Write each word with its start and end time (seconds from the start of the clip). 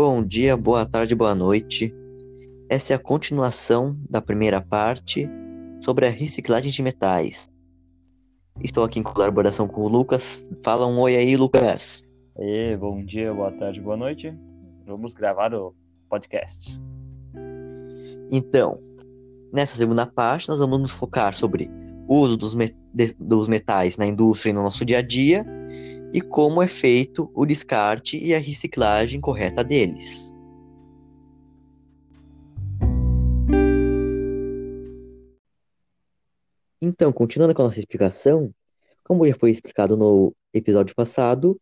Bom 0.00 0.22
dia, 0.22 0.56
boa 0.56 0.86
tarde, 0.86 1.12
boa 1.12 1.34
noite. 1.34 1.92
Essa 2.70 2.92
é 2.92 2.96
a 2.96 3.00
continuação 3.00 3.98
da 4.08 4.22
primeira 4.22 4.60
parte 4.60 5.28
sobre 5.80 6.06
a 6.06 6.08
reciclagem 6.08 6.70
de 6.70 6.80
metais. 6.84 7.50
Estou 8.62 8.84
aqui 8.84 9.00
em 9.00 9.02
colaboração 9.02 9.66
com 9.66 9.80
o 9.80 9.88
Lucas. 9.88 10.48
Fala 10.62 10.86
um 10.86 11.00
oi 11.00 11.16
aí, 11.16 11.36
Lucas. 11.36 12.04
E 12.38 12.76
bom 12.76 13.04
dia, 13.04 13.34
boa 13.34 13.50
tarde, 13.50 13.80
boa 13.80 13.96
noite. 13.96 14.32
Vamos 14.86 15.14
gravar 15.14 15.52
o 15.52 15.74
podcast. 16.08 16.80
Então, 18.30 18.80
nessa 19.52 19.76
segunda 19.76 20.06
parte, 20.06 20.48
nós 20.48 20.60
vamos 20.60 20.78
nos 20.78 20.92
focar 20.92 21.34
sobre 21.34 21.68
o 22.06 22.20
uso 22.20 22.36
dos, 22.36 22.54
me 22.54 22.72
dos 23.18 23.48
metais 23.48 23.96
na 23.96 24.06
indústria 24.06 24.50
e 24.50 24.54
no 24.54 24.62
nosso 24.62 24.84
dia 24.84 24.98
a 24.98 25.02
dia 25.02 25.44
e 26.12 26.20
como 26.20 26.62
é 26.62 26.68
feito 26.68 27.30
o 27.34 27.44
descarte 27.44 28.16
e 28.16 28.34
a 28.34 28.38
reciclagem 28.38 29.20
correta 29.20 29.62
deles. 29.62 30.32
Então, 36.80 37.12
continuando 37.12 37.54
com 37.54 37.62
a 37.62 37.64
nossa 37.66 37.80
explicação, 37.80 38.54
como 39.04 39.26
já 39.26 39.34
foi 39.34 39.50
explicado 39.50 39.96
no 39.96 40.34
episódio 40.54 40.94
passado, 40.94 41.60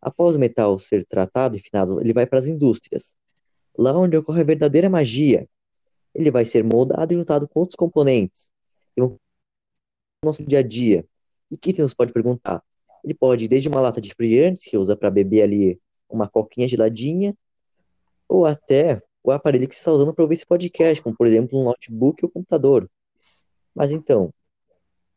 após 0.00 0.36
o 0.36 0.38
metal 0.38 0.78
ser 0.78 1.04
tratado 1.06 1.56
e 1.56 1.60
finado, 1.60 2.00
ele 2.00 2.12
vai 2.12 2.26
para 2.26 2.38
as 2.38 2.46
indústrias, 2.46 3.16
lá 3.76 3.96
onde 3.96 4.16
ocorre 4.16 4.42
a 4.42 4.44
verdadeira 4.44 4.90
magia. 4.90 5.48
Ele 6.14 6.30
vai 6.30 6.44
ser 6.44 6.62
moldado 6.62 7.12
e 7.12 7.16
juntado 7.16 7.48
com 7.48 7.60
outros 7.60 7.76
componentes, 7.76 8.50
no 8.96 9.18
nosso 10.22 10.44
dia 10.44 10.58
a 10.58 10.62
dia. 10.62 11.04
E 11.50 11.56
que 11.56 11.80
nos 11.80 11.94
pode 11.94 12.12
perguntar? 12.12 12.62
Ele 13.08 13.14
pode 13.14 13.46
ir 13.46 13.48
desde 13.48 13.70
uma 13.70 13.80
lata 13.80 14.02
de 14.02 14.10
refrigerantes, 14.10 14.64
que 14.64 14.76
usa 14.76 14.94
para 14.94 15.10
beber 15.10 15.40
ali 15.40 15.80
uma 16.10 16.28
coquinha 16.28 16.68
geladinha, 16.68 17.34
ou 18.28 18.44
até 18.44 19.02
o 19.24 19.32
aparelho 19.32 19.66
que 19.66 19.74
você 19.74 19.80
está 19.80 19.90
usando 19.90 20.12
para 20.12 20.22
ouvir 20.22 20.34
esse 20.34 20.44
podcast, 20.44 21.02
como 21.02 21.16
por 21.16 21.26
exemplo 21.26 21.58
um 21.58 21.64
notebook 21.64 22.22
ou 22.22 22.30
computador. 22.30 22.86
Mas 23.74 23.90
então, 23.90 24.30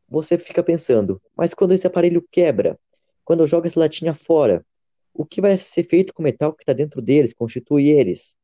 você 0.08 0.38
fica 0.38 0.64
pensando, 0.64 1.22
mas 1.36 1.54
quando 1.54 1.74
esse 1.74 1.86
aparelho 1.86 2.26
quebra, 2.32 2.80
quando 3.26 3.42
eu 3.42 3.48
jogo 3.48 3.68
essa 3.68 3.78
latinha 3.78 4.14
fora, 4.14 4.66
o 5.14 5.26
que 5.26 5.42
vai 5.42 5.58
ser 5.58 5.84
feito 5.84 6.14
com 6.14 6.22
o 6.22 6.24
metal 6.24 6.54
que 6.54 6.64
está 6.64 6.72
dentro 6.72 7.02
deles, 7.02 7.34
constitui 7.34 7.90
eles? 7.90 8.38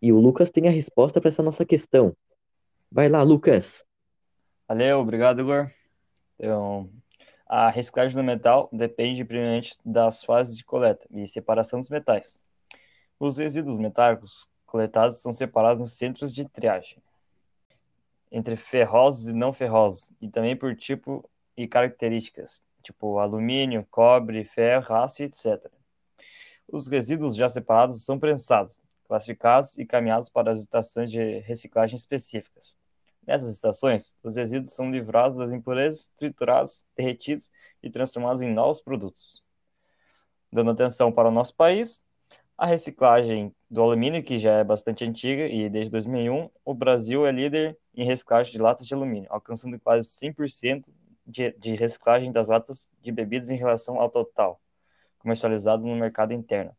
E 0.00 0.10
o 0.10 0.18
Lucas 0.18 0.50
tem 0.50 0.68
a 0.68 0.70
resposta 0.70 1.20
para 1.20 1.28
essa 1.28 1.42
nossa 1.42 1.66
questão. 1.66 2.16
Vai 2.90 3.10
lá, 3.10 3.22
Lucas. 3.22 3.84
Valeu, 4.66 5.00
obrigado, 5.00 5.42
Igor. 5.42 5.70
Então, 6.38 6.88
a 7.56 7.70
reciclagem 7.70 8.16
do 8.16 8.24
metal 8.24 8.68
depende 8.72 9.24
primeiramente 9.24 9.78
das 9.84 10.24
fases 10.24 10.56
de 10.56 10.64
coleta 10.64 11.06
e 11.08 11.24
separação 11.28 11.78
dos 11.78 11.88
metais. 11.88 12.42
Os 13.16 13.38
resíduos 13.38 13.78
metálicos 13.78 14.50
coletados 14.66 15.18
são 15.18 15.32
separados 15.32 15.80
nos 15.80 15.92
centros 15.92 16.34
de 16.34 16.48
triagem, 16.48 16.98
entre 18.32 18.56
ferrosos 18.56 19.28
e 19.28 19.32
não 19.32 19.52
ferrosos, 19.52 20.10
e 20.20 20.28
também 20.28 20.56
por 20.56 20.74
tipo 20.74 21.30
e 21.56 21.68
características, 21.68 22.60
tipo 22.82 23.20
alumínio, 23.20 23.86
cobre, 23.88 24.42
ferro, 24.42 24.92
aço, 24.92 25.22
etc. 25.22 25.64
Os 26.66 26.88
resíduos 26.88 27.36
já 27.36 27.48
separados 27.48 28.04
são 28.04 28.18
prensados, 28.18 28.82
classificados 29.06 29.78
e 29.78 29.86
caminhados 29.86 30.28
para 30.28 30.50
as 30.50 30.58
estações 30.58 31.08
de 31.08 31.38
reciclagem 31.38 31.94
específicas. 31.94 32.74
Nessas 33.26 33.48
estações, 33.48 34.14
os 34.22 34.36
resíduos 34.36 34.74
são 34.74 34.90
livrados 34.90 35.38
das 35.38 35.50
impurezas, 35.50 36.10
triturados, 36.18 36.86
derretidos 36.96 37.50
e 37.82 37.90
transformados 37.90 38.42
em 38.42 38.52
novos 38.52 38.80
produtos. 38.80 39.42
Dando 40.52 40.70
atenção 40.70 41.10
para 41.10 41.28
o 41.28 41.32
nosso 41.32 41.54
país, 41.54 42.02
a 42.56 42.66
reciclagem 42.66 43.54
do 43.68 43.82
alumínio, 43.82 44.22
que 44.22 44.38
já 44.38 44.52
é 44.52 44.64
bastante 44.64 45.04
antiga 45.04 45.46
e 45.46 45.68
desde 45.68 45.90
2001, 45.90 46.50
o 46.64 46.74
Brasil 46.74 47.26
é 47.26 47.32
líder 47.32 47.76
em 47.94 48.04
reciclagem 48.04 48.52
de 48.52 48.58
latas 48.58 48.86
de 48.86 48.94
alumínio, 48.94 49.28
alcançando 49.32 49.78
quase 49.80 50.08
100% 50.08 50.84
de, 51.26 51.74
reciclagem 51.74 52.30
das 52.30 52.48
latas 52.48 52.88
de 53.00 53.10
bebidas 53.10 53.50
em 53.50 53.56
relação 53.56 53.98
ao 53.98 54.10
total 54.10 54.60
comercializado 55.18 55.82
no 55.82 55.96
mercado 55.96 56.34
interno. 56.34 56.76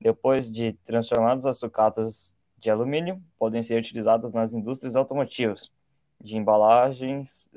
Depois 0.00 0.50
de 0.50 0.74
transformadas 0.84 1.44
as 1.44 1.58
sucatas 1.58 2.36
de 2.58 2.70
alumínio 2.70 3.22
podem 3.38 3.62
ser 3.62 3.78
utilizadas 3.78 4.32
nas 4.32 4.52
indústrias 4.52 4.96
automotivas, 4.96 5.70
de 6.20 6.36
embalagens 6.36 7.48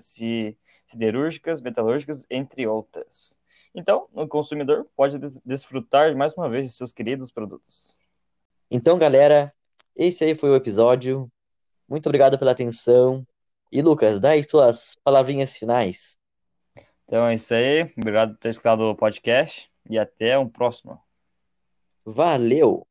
siderúrgicas, 0.86 1.62
metalúrgicas, 1.62 2.26
entre 2.30 2.68
outras. 2.68 3.40
Então, 3.74 4.08
o 4.14 4.28
consumidor 4.28 4.86
pode 4.96 5.18
desfrutar 5.46 6.16
mais 6.16 6.34
uma 6.34 6.50
vez 6.50 6.68
de 6.68 6.74
seus 6.74 6.92
queridos 6.92 7.32
produtos. 7.32 8.00
Então, 8.70 8.98
galera, 8.98 9.54
esse 9.96 10.24
aí 10.24 10.36
foi 10.36 10.50
o 10.50 10.56
episódio. 10.56 11.32
Muito 11.88 12.08
obrigado 12.08 12.38
pela 12.38 12.52
atenção. 12.52 13.26
E 13.72 13.82
Lucas, 13.82 14.20
dá 14.20 14.32
aí 14.32 14.44
suas 14.44 14.96
palavrinhas 15.04 15.58
finais. 15.58 16.18
Então 17.06 17.26
é 17.28 17.36
isso 17.36 17.54
aí. 17.54 17.84
Obrigado 17.98 18.34
por 18.34 18.40
ter 18.40 18.50
escutado 18.50 18.82
o 18.82 18.96
podcast 18.96 19.70
e 19.90 19.98
até 19.98 20.38
um 20.38 20.48
próximo. 20.48 21.00
Valeu! 22.06 22.91